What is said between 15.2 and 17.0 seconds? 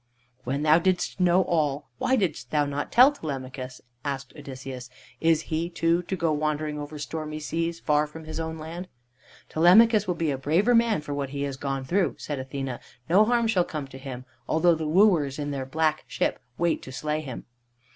in their black ship wait to